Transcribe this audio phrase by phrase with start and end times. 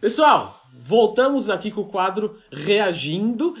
[0.00, 3.54] Pessoal, voltamos aqui com o quadro Reagindo,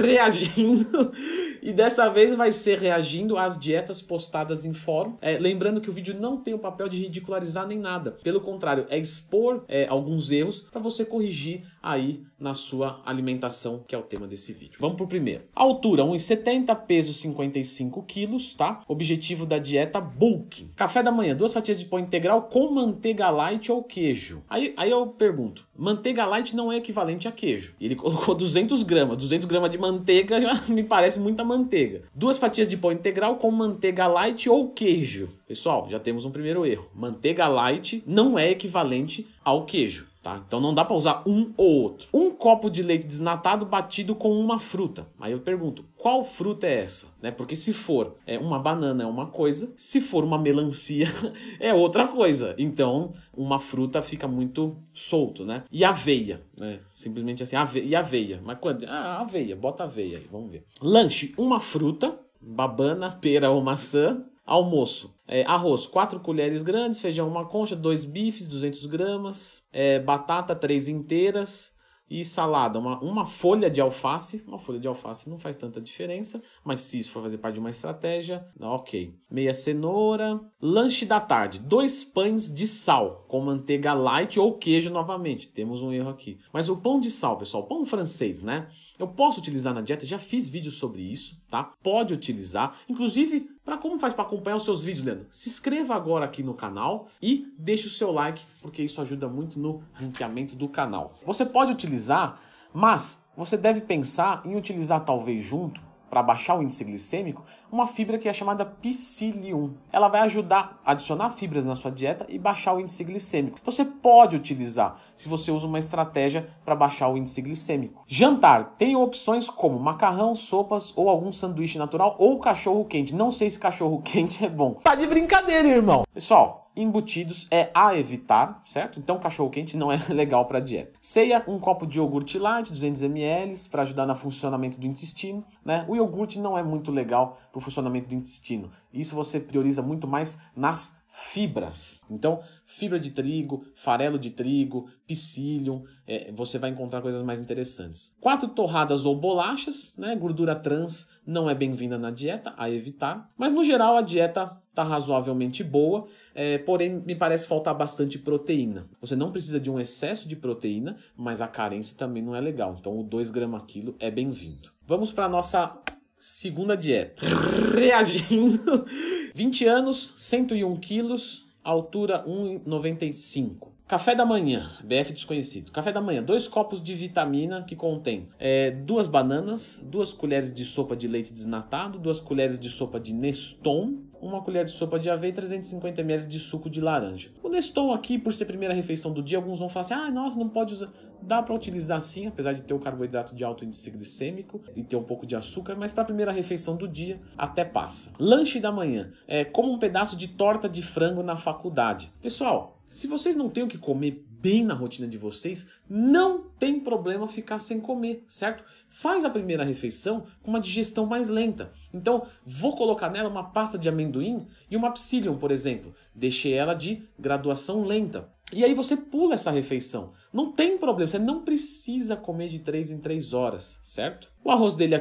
[0.00, 1.12] reagindo,
[1.60, 5.16] e dessa vez vai ser reagindo às dietas postadas em fórum.
[5.20, 8.86] É, lembrando que o vídeo não tem o papel de ridicularizar nem nada, pelo contrário,
[8.88, 14.02] é expor é, alguns erros para você corrigir aí na sua alimentação, que é o
[14.02, 14.78] tema desse vídeo.
[14.80, 15.44] Vamos pro primeiro.
[15.54, 18.82] Altura 1,70, peso 55 quilos, tá?
[18.88, 20.68] Objetivo da dieta bulk.
[20.74, 24.42] Café da manhã, duas fatias de pão integral com manteiga light ou queijo.
[24.50, 27.74] Aí, aí eu pergunto, manteiga light não é equivalente a queijo.
[27.80, 32.02] Ele colocou 200 gramas, 200 gramas de manteiga me parece muita manteiga.
[32.14, 35.28] Duas fatias de pão integral com manteiga light ou queijo.
[35.46, 36.90] Pessoal, já temos um primeiro erro.
[36.94, 40.11] Manteiga light não é equivalente ao queijo.
[40.22, 40.40] Tá?
[40.46, 42.06] Então não dá para usar um ou outro.
[42.14, 45.08] Um copo de leite desnatado batido com uma fruta.
[45.20, 47.08] Aí eu pergunto, qual fruta é essa?
[47.20, 47.32] Né?
[47.32, 51.08] Porque se for é, uma banana é uma coisa, se for uma melancia
[51.58, 52.54] é outra coisa.
[52.56, 55.64] Então uma fruta fica muito solto, né?
[55.72, 56.78] E aveia, né?
[56.92, 57.82] Simplesmente assim, ave...
[57.82, 58.40] e aveia.
[58.44, 58.84] Mas quando?
[58.84, 60.64] Ah, aveia, bota aveia aí, vamos ver.
[60.80, 67.46] Lanche, uma fruta, babana, pera ou maçã, Almoço: é, arroz, 4 colheres grandes, feijão, uma
[67.46, 71.72] concha, dois bifes, 200 gramas, é, batata, 3 inteiras
[72.12, 74.44] e salada, uma, uma folha de alface.
[74.46, 77.60] Uma folha de alface não faz tanta diferença, mas se isso for fazer parte de
[77.60, 79.14] uma estratégia, ok.
[79.30, 80.38] Meia cenoura.
[80.60, 85.50] Lanche da tarde: dois pães de sal com manteiga light ou queijo novamente.
[85.52, 86.38] Temos um erro aqui.
[86.52, 88.68] Mas o pão de sal, pessoal, pão francês, né?
[89.02, 91.72] Eu posso utilizar na dieta, já fiz vídeos sobre isso, tá?
[91.82, 92.76] Pode utilizar.
[92.88, 95.26] Inclusive, para como faz para acompanhar os seus vídeos, Leandro?
[95.28, 99.58] Se inscreva agora aqui no canal e deixe o seu like, porque isso ajuda muito
[99.58, 101.18] no ranqueamento do canal.
[101.26, 102.40] Você pode utilizar,
[102.72, 105.80] mas você deve pensar em utilizar talvez junto
[106.12, 109.72] para baixar o índice glicêmico, uma fibra que é chamada psyllium.
[109.90, 113.58] Ela vai ajudar a adicionar fibras na sua dieta e baixar o índice glicêmico.
[113.58, 118.02] Então você pode utilizar se você usa uma estratégia para baixar o índice glicêmico.
[118.06, 123.14] Jantar tem opções como macarrão, sopas ou algum sanduíche natural ou cachorro quente.
[123.14, 124.74] Não sei se cachorro quente é bom.
[124.84, 126.04] Tá de brincadeira, irmão.
[126.12, 128.98] Pessoal, embutidos é a evitar, certo?
[128.98, 130.92] Então cachorro quente não é legal para dieta.
[131.00, 135.84] Ceia, um copo de iogurte light, 200 ml, para ajudar no funcionamento do intestino, né?
[135.88, 138.70] O iogurte não é muito legal para o funcionamento do intestino.
[138.92, 142.00] Isso você prioriza muito mais nas fibras.
[142.10, 148.16] Então, fibra de trigo, farelo de trigo, psyllium, é, você vai encontrar coisas mais interessantes.
[148.18, 150.16] Quatro torradas ou bolachas, né?
[150.16, 153.30] Gordura trans não é bem-vinda na dieta, a evitar.
[153.36, 158.88] Mas no geral a dieta está razoavelmente boa, é, porém me parece faltar bastante proteína.
[158.98, 162.76] Você não precisa de um excesso de proteína, mas a carência também não é legal.
[162.80, 164.70] Então o 2 gramas quilo é bem-vindo.
[164.86, 165.78] Vamos para a nossa
[166.22, 167.26] segunda dieta.
[167.74, 168.86] Reagindo.
[169.34, 173.72] 20 anos, 101 quilos, altura 1,95.
[173.88, 175.72] Café da manhã, BF desconhecido.
[175.72, 180.64] Café da manhã, dois copos de vitamina que contém é, duas bananas, duas colheres de
[180.64, 185.10] sopa de leite desnatado, duas colheres de sopa de Neston, uma colher de sopa de
[185.10, 187.30] aveia e 350 ml de suco de laranja.
[187.42, 190.38] O Neston aqui, por ser primeira refeição do dia, alguns vão falar assim, ah, nossa,
[190.38, 190.90] não pode usar.
[191.20, 194.96] Dá para utilizar sim, apesar de ter o carboidrato de alto índice glicêmico e ter
[194.96, 198.12] um pouco de açúcar, mas para a primeira refeição do dia até passa.
[198.18, 202.12] Lanche da manhã, é como um pedaço de torta de frango na faculdade.
[202.20, 206.78] Pessoal, se vocês não têm o que comer bem na rotina de vocês, não tem
[206.78, 208.62] problema ficar sem comer, certo?
[208.86, 211.72] Faz a primeira refeição com uma digestão mais lenta.
[211.94, 215.94] Então, vou colocar nela uma pasta de amendoim e uma psyllium, por exemplo.
[216.14, 218.28] Deixei ela de graduação lenta.
[218.52, 220.12] E aí você pula essa refeição.
[220.30, 224.30] Não tem problema, você não precisa comer de 3 em 3 horas, certo?
[224.44, 224.96] O arroz dele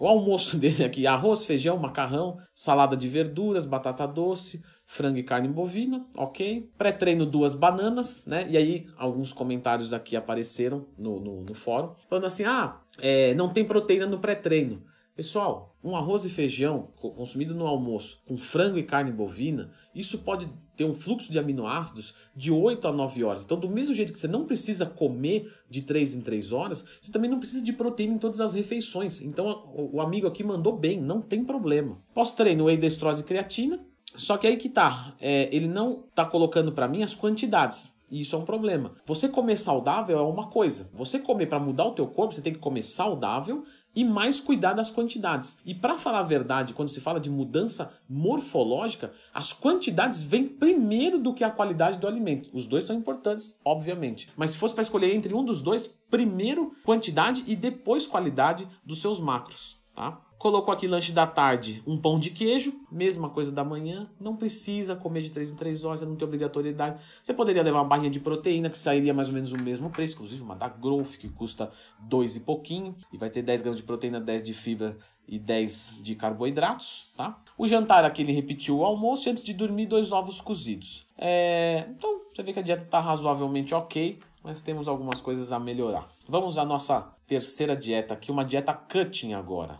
[0.00, 5.46] o almoço dele aqui, arroz, feijão, macarrão, salada de verduras, batata doce, frango e carne
[5.46, 6.68] bovina, ok.
[6.76, 8.46] Pré-treino duas bananas, né?
[8.48, 13.52] E aí alguns comentários aqui apareceram no, no, no fórum, falando assim, ah, é, não
[13.52, 14.82] tem proteína no pré-treino.
[15.14, 20.48] Pessoal, um arroz e feijão consumido no almoço com frango e carne bovina, isso pode
[20.76, 23.44] ter um fluxo de aminoácidos de 8 a 9 horas.
[23.44, 27.12] Então, do mesmo jeito que você não precisa comer de 3 em 3 horas, você
[27.12, 29.20] também não precisa de proteína em todas as refeições.
[29.20, 31.98] Então, o amigo aqui mandou bem, não tem problema.
[32.14, 33.80] Pós-treino, whey destrose e creatina,
[34.16, 37.92] só que aí que tá, é, ele não tá colocando para mim as quantidades.
[38.10, 38.92] E isso é um problema.
[39.06, 40.90] Você comer saudável é uma coisa.
[40.92, 43.64] Você comer para mudar o teu corpo, você tem que comer saudável
[43.94, 45.58] e mais cuidar das quantidades.
[45.64, 51.18] E para falar a verdade, quando se fala de mudança morfológica, as quantidades vêm primeiro
[51.18, 52.50] do que a qualidade do alimento.
[52.52, 54.30] Os dois são importantes, obviamente.
[54.36, 59.00] Mas se fosse para escolher entre um dos dois, primeiro quantidade e depois qualidade dos
[59.00, 60.20] seus macros, tá?
[60.40, 64.08] Colocou aqui lanche da tarde, um pão de queijo, mesma coisa da manhã.
[64.18, 66.98] Não precisa comer de 3 em 3 horas, não tem obrigatoriedade.
[67.22, 70.14] Você poderia levar uma barrinha de proteína, que sairia mais ou menos o mesmo preço,
[70.14, 73.82] inclusive uma da Growth, que custa 2 e pouquinho, e vai ter 10 gramas de
[73.82, 74.96] proteína, 10 de fibra
[75.28, 77.38] e 10 de carboidratos, tá?
[77.58, 81.06] O jantar aqui ele repetiu o almoço e antes de dormir, dois ovos cozidos.
[81.18, 81.84] É...
[81.90, 86.08] Então, você vê que a dieta está razoavelmente ok, mas temos algumas coisas a melhorar.
[86.28, 89.78] Vamos à nossa terceira dieta aqui, uma dieta cutting agora.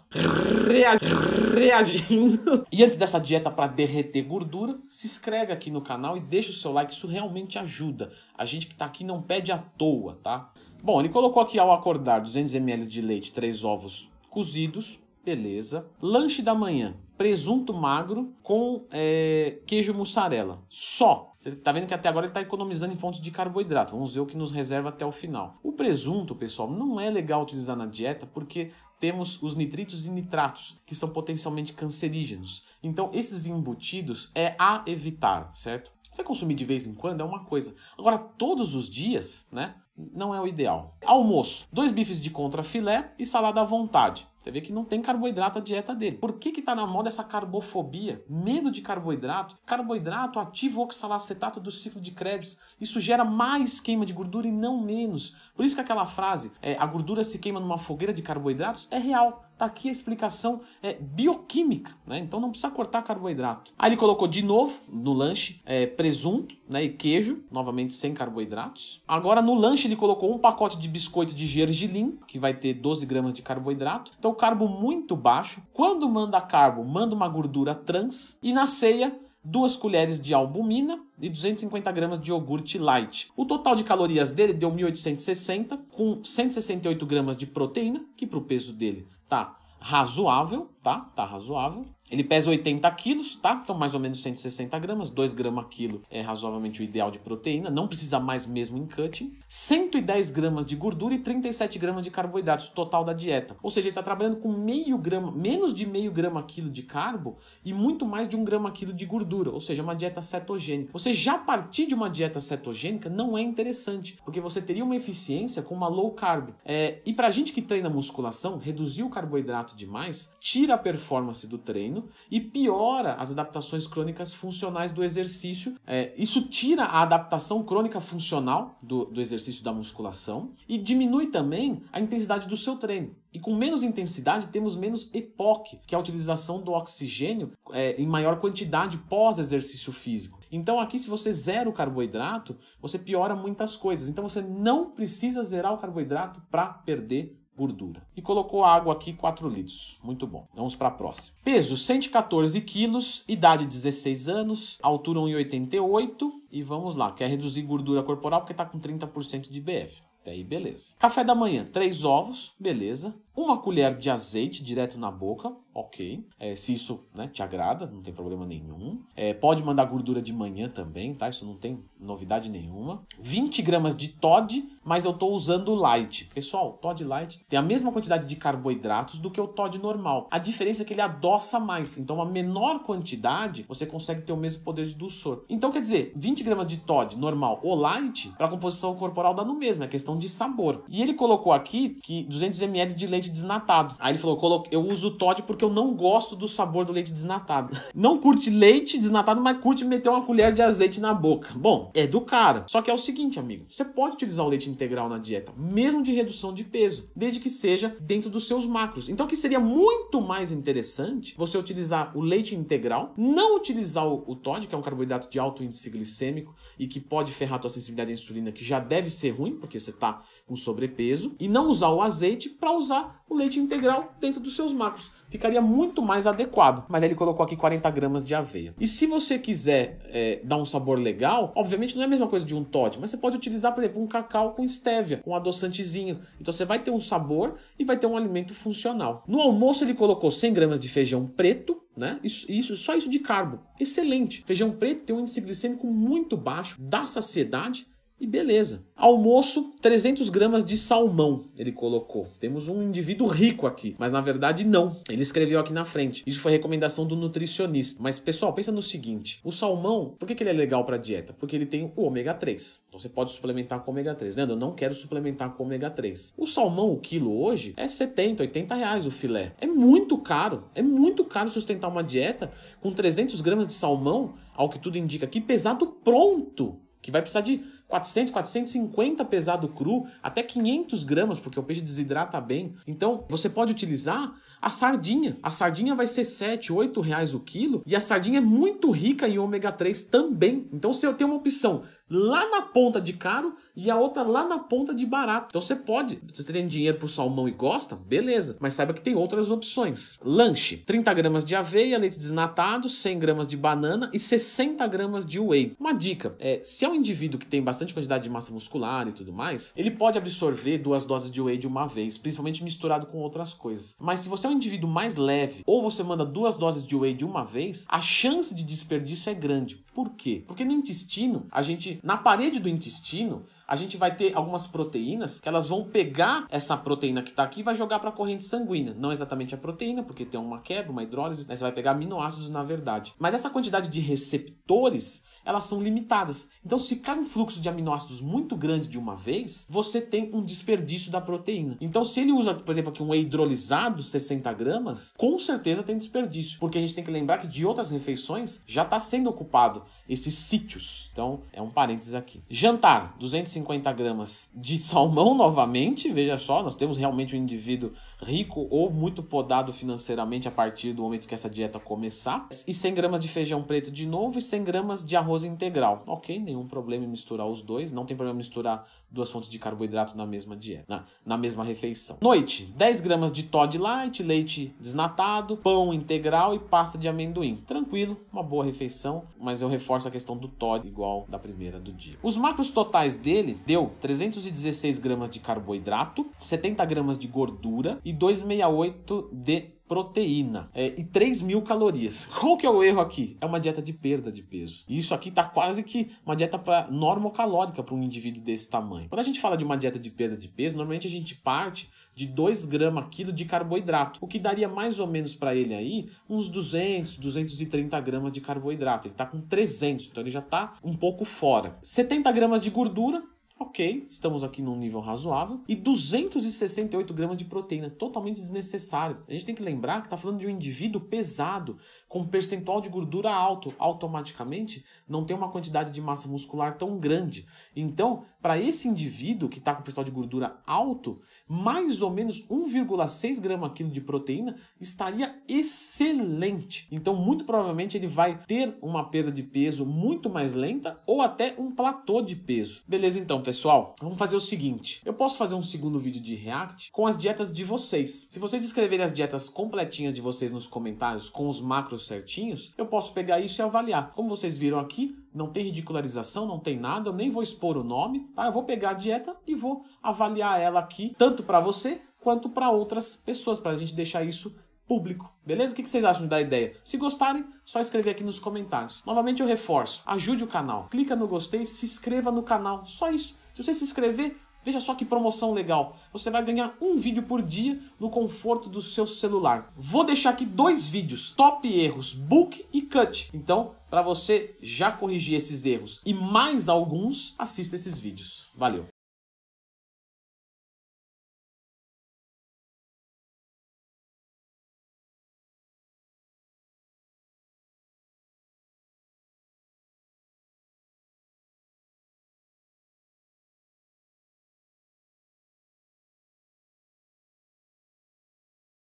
[1.55, 2.67] Reagindo.
[2.71, 6.55] E antes dessa dieta para derreter gordura, se inscreve aqui no canal e deixa o
[6.55, 8.13] seu like, isso realmente ajuda.
[8.37, 10.51] A gente que está aqui não pede à toa, tá?
[10.83, 15.89] Bom, ele colocou aqui ao acordar 200 ml de leite, 3 ovos cozidos, beleza.
[16.01, 20.63] Lanche da manhã, presunto magro com é, queijo mussarela.
[20.69, 21.35] Só.
[21.39, 23.95] Você tá vendo que até agora ele está economizando em fontes de carboidrato.
[23.95, 25.59] Vamos ver o que nos reserva até o final.
[25.63, 28.71] O presunto, pessoal, não é legal utilizar na dieta porque
[29.01, 32.65] temos os nitritos e nitratos, que são potencialmente cancerígenos.
[32.83, 35.91] Então, esses embutidos é a evitar, certo?
[36.11, 37.75] Você consumir de vez em quando é uma coisa.
[37.97, 39.77] Agora, todos os dias, né?
[39.97, 40.97] Não é o ideal.
[41.05, 44.27] Almoço: dois bifes de contra filé e salada à vontade.
[44.41, 46.17] Você vê que não tem carboidrato a dieta dele.
[46.17, 48.25] Por que que tá na moda essa carbofobia?
[48.27, 49.59] Medo de carboidrato?
[49.67, 52.59] Carboidrato ativa o oxalacetato do ciclo de Krebs.
[52.81, 55.37] Isso gera mais queima de gordura e não menos.
[55.55, 58.97] Por isso que aquela frase, é, a gordura se queima numa fogueira de carboidratos, é
[58.97, 59.45] real.
[59.59, 62.19] Tá aqui a explicação é, bioquímica, né?
[62.19, 63.75] Então não precisa cortar carboidrato.
[63.79, 69.03] Aí ele colocou de novo no lanche é, presunto né, e queijo, novamente sem carboidratos.
[69.07, 73.05] Agora no lanche ele colocou um pacote de biscoito de gergelim, que vai ter 12
[73.07, 74.13] gramas de carboidrato.
[74.19, 75.63] Então carbo muito baixo.
[75.73, 78.39] Quando manda carbo, manda uma gordura trans.
[78.41, 83.33] E na ceia, duas colheres de albumina e 250 gramas de iogurte light.
[83.37, 88.43] O total de calorias dele deu 1860, com 168 gramas de proteína, que para o
[88.43, 91.01] peso dele tá razoável, tá?
[91.15, 91.83] Tá razoável.
[92.11, 93.61] Ele pesa 80 quilos, tá?
[93.63, 97.71] Então mais ou menos 160 gramas, 2 gramas quilo é razoavelmente o ideal de proteína,
[97.71, 99.39] não precisa mais mesmo em cutting.
[99.47, 103.57] 110 gramas de gordura e 37 gramas de carboidratos, total da dieta.
[103.63, 107.39] Ou seja, ele está trabalhando com meio grama, menos de meio grama quilo de carbo
[107.65, 110.93] e muito mais de um grama quilo de gordura, ou seja, uma dieta cetogênica.
[110.93, 115.63] Você já partir de uma dieta cetogênica não é interessante, porque você teria uma eficiência
[115.63, 116.51] com uma low carb.
[116.65, 121.59] É, e pra gente que treina musculação, reduzir o carboidrato demais tira a performance do
[121.59, 125.77] treino e piora as adaptações crônicas funcionais do exercício.
[125.87, 131.83] É, isso tira a adaptação crônica funcional do, do exercício da musculação e diminui também
[131.93, 133.15] a intensidade do seu treino.
[133.33, 138.07] E com menos intensidade temos menos EPOC, que é a utilização do oxigênio é, em
[138.07, 140.41] maior quantidade pós exercício físico.
[140.51, 144.09] Então aqui se você zera o carboidrato, você piora muitas coisas.
[144.09, 148.03] Então você não precisa zerar o carboidrato para perder gordura.
[148.17, 149.99] E colocou água aqui 4 litros.
[150.03, 150.47] Muito bom.
[150.55, 151.37] Vamos para a próxima.
[151.45, 157.13] Peso 114 quilos, idade 16 anos, altura 1,88 e vamos lá.
[157.13, 160.03] Quer reduzir gordura corporal porque está com 30% de BF.
[160.23, 160.95] Até aí, beleza.
[160.99, 163.15] Café da manhã, 3 ovos, beleza.
[163.37, 166.27] Uma colher de azeite direto na boca, ok.
[166.39, 169.01] É, se isso né, te agrada, não tem problema nenhum.
[169.15, 171.29] É, pode mandar gordura de manhã também, tá?
[171.29, 173.03] Isso não tem novidade nenhuma.
[173.21, 176.29] 20 gramas de Todd, mas eu tô usando light.
[176.35, 180.27] Pessoal, Todd light tem a mesma quantidade de carboidratos do que o Todd normal.
[180.31, 181.99] A diferença é que ele adoça mais.
[181.99, 185.45] Então, uma menor quantidade, você consegue ter o mesmo poder de dulçor.
[185.49, 189.45] Então, quer dizer, 20 gramas de Todd normal ou light, para a composição corporal dá
[189.45, 190.83] no mesmo, é questão de sabor.
[190.89, 193.97] E ele colocou aqui que 200 ml de leite desnatado.
[193.99, 197.13] Aí ele falou: eu uso o Todd porque eu não gosto do sabor do leite
[197.13, 197.77] desnatado.
[197.93, 201.53] Não curte leite desnatado, mas curte meter uma colher de azeite na boca.
[201.55, 202.65] Bom, é do cara.
[202.69, 206.03] Só que é o seguinte, amigo: você pode utilizar o leite integral na dieta, mesmo
[206.03, 209.09] de redução de peso, desde que seja dentro dos seus macros.
[209.09, 214.37] Então, que seria muito mais interessante você utilizar o leite integral, não utilizar o, o
[214.37, 217.71] Todd, que é um carboidrato de alto índice glicêmico e que pode ferrar a tua
[217.71, 221.69] sensibilidade à insulina, que já deve ser ruim, porque você está com sobrepeso, e não
[221.69, 225.11] usar o azeite para usar o leite integral dentro dos seus macros.
[225.29, 226.85] Ficaria muito mais adequado.
[226.89, 228.75] Mas ele colocou aqui 40 gramas de aveia.
[228.79, 232.45] E se você quiser é, dar um sabor legal, obviamente não é a mesma coisa
[232.45, 236.21] de um Todd, mas você pode utilizar, por exemplo, um cacau com estévia, um adoçantezinho.
[236.41, 239.25] Então você vai ter um sabor e vai ter um alimento funcional.
[239.29, 242.19] No almoço ele colocou 100 gramas de feijão preto, né?
[242.25, 243.61] Isso, isso, só isso de carbo.
[243.79, 244.43] Excelente.
[244.47, 247.87] Feijão preto tem um índice glicêmico muito baixo, dá saciedade
[248.21, 248.85] E beleza.
[248.95, 252.29] Almoço, 300 gramas de salmão, ele colocou.
[252.39, 255.01] Temos um indivíduo rico aqui, mas na verdade não.
[255.09, 256.23] Ele escreveu aqui na frente.
[256.27, 258.03] Isso foi recomendação do nutricionista.
[258.03, 261.33] Mas pessoal, pensa no seguinte: o salmão, por que, que ele é legal para dieta?
[261.33, 262.85] Porque ele tem o ômega 3.
[262.89, 264.37] Então você pode suplementar com ômega 3.
[264.37, 266.35] Leandro, eu não quero suplementar com ômega 3.
[266.37, 269.55] O salmão, o quilo hoje, é 70, 80 reais o filé.
[269.59, 270.65] É muito caro.
[270.75, 275.25] É muito caro sustentar uma dieta com 300 gramas de salmão, ao que tudo indica
[275.25, 276.79] aqui, pesado pronto.
[277.01, 282.41] Que vai precisar de 400, 450 pesado cru, até 500 gramas, porque o peixe desidrata
[282.41, 282.77] bem.
[282.87, 284.33] Então, você pode utilizar
[284.63, 285.37] a sardinha.
[285.43, 289.29] A sardinha vai ser 7, 8 reais o quilo, e a sardinha é muito rica
[289.29, 290.69] em ômega 3 também.
[290.73, 294.59] Então, eu tenho uma opção lá na ponta de caro e a outra lá na
[294.59, 295.47] ponta de barato.
[295.51, 299.01] Então você pode, se você tem dinheiro pro salmão e gosta, beleza, mas saiba que
[299.01, 300.19] tem outras opções.
[300.23, 305.39] Lanche: 30 gramas de aveia, leite desnatado, 100 gramas de banana e 60 gramas de
[305.39, 305.77] whey.
[305.79, 309.13] Uma dica: é, se é um indivíduo que tem bastante quantidade de massa muscular e
[309.13, 313.19] tudo mais, ele pode absorver duas doses de whey de uma vez, principalmente misturado com
[313.19, 313.97] outras coisas.
[313.99, 317.15] Mas se você é um indivíduo mais leve ou você manda duas doses de whey
[317.15, 319.83] de uma vez, a chance de desperdício é grande.
[319.95, 320.45] Por quê?
[320.47, 325.39] Porque no intestino, a gente, na parede do intestino, a gente vai ter algumas proteínas
[325.39, 328.43] que elas vão pegar essa proteína que está aqui e vai jogar para a corrente
[328.43, 328.93] sanguínea.
[328.99, 332.51] Não exatamente a proteína, porque tem uma quebra, uma hidrólise, mas você vai pegar aminoácidos
[332.51, 333.15] na verdade.
[333.17, 336.49] Mas essa quantidade de receptores elas são limitadas.
[336.65, 340.45] Então, se cai um fluxo de aminoácidos muito grande de uma vez, você tem um
[340.45, 341.77] desperdício da proteína.
[341.81, 345.97] Então, se ele usa, por exemplo, aqui um whey hidrolisado, 60 gramas, com certeza tem
[345.97, 346.59] desperdício.
[346.59, 350.35] Porque a gente tem que lembrar que de outras refeições já está sendo ocupado esses
[350.35, 351.09] sítios.
[351.13, 352.43] Então, é um parênteses aqui.
[352.51, 353.60] Jantar, 250
[353.93, 356.13] gramas de salmão novamente.
[356.13, 361.03] Veja só, nós temos realmente um indivíduo rico ou muito podado financeiramente a partir do
[361.03, 362.49] momento que essa dieta começar.
[362.67, 366.03] E 100 gramas de feijão preto de novo e 100 gramas de arroz integral.
[366.07, 367.93] Ok, nenhum problema em misturar os dois.
[367.93, 372.19] Não tem problema misturar duas fontes de carboidrato na mesma dieta, na, na mesma refeição.
[372.21, 377.63] Noite, 10 gramas de Todd Light, leite desnatado, pão integral e pasta de amendoim.
[377.67, 381.93] Tranquilo, uma boa refeição, mas eu reforço a questão do Todd igual da primeira do
[381.93, 382.15] dia.
[382.23, 389.31] Os macros totais dele deu 316 gramas de carboidrato, 70 gramas de gordura e 268
[389.33, 392.25] de proteína é, e 3 mil calorias.
[392.39, 393.37] Qual que é o erro aqui?
[393.41, 394.85] É uma dieta de perda de peso.
[394.89, 399.09] E isso aqui tá quase que uma dieta para normocalórica para um indivíduo desse tamanho.
[399.09, 401.91] Quando a gente fala de uma dieta de perda de peso, normalmente a gente parte
[402.15, 406.09] de 2 gramas quilo de carboidrato, o que daria mais ou menos para ele aí
[406.29, 409.09] uns 200, 230 gramas de carboidrato.
[409.09, 411.77] Ele está com 300, então ele já está um pouco fora.
[411.83, 413.25] 70 gramas de gordura,
[413.63, 415.61] Ok, estamos aqui num nível razoável.
[415.69, 419.23] E 268 gramas de proteína, totalmente desnecessário.
[419.29, 421.77] A gente tem que lembrar que está falando de um indivíduo pesado,
[422.09, 423.75] com percentual de gordura alto.
[423.79, 427.47] Automaticamente, não tem uma quantidade de massa muscular tão grande.
[427.77, 433.43] Então, para esse indivíduo que está com percentual de gordura alto, mais ou menos 1,6
[433.43, 436.89] grama quilo de proteína estaria excelente.
[436.91, 441.55] Então, muito provavelmente, ele vai ter uma perda de peso muito mais lenta ou até
[441.59, 442.83] um platô de peso.
[442.89, 445.03] Beleza, então, pessoal pessoal, vamos fazer o seguinte.
[445.05, 448.29] Eu posso fazer um segundo vídeo de react com as dietas de vocês.
[448.31, 452.87] Se vocês escreverem as dietas completinhas de vocês nos comentários, com os macros certinhos, eu
[452.87, 454.13] posso pegar isso e avaliar.
[454.13, 457.83] Como vocês viram aqui, não tem ridicularização, não tem nada, eu nem vou expor o
[457.83, 458.47] nome, tá?
[458.47, 462.71] Eu vou pegar a dieta e vou avaliar ela aqui, tanto para você quanto para
[462.71, 464.55] outras pessoas, para a gente deixar isso
[464.91, 465.33] público.
[465.47, 465.73] Beleza?
[465.73, 466.73] O que vocês acham da ideia?
[466.85, 469.05] Se gostarem, só escrever aqui nos comentários.
[469.07, 473.37] Novamente eu reforço, ajude o canal, clica no gostei, se inscreva no canal, só isso.
[473.55, 475.97] Se você se inscrever, veja só que promoção legal.
[476.13, 479.73] Você vai ganhar um vídeo por dia no conforto do seu celular.
[479.77, 483.31] Vou deixar aqui dois vídeos, top erros, book e cut.
[483.33, 488.49] Então, para você já corrigir esses erros e mais alguns, assista esses vídeos.
[488.57, 488.90] Valeu!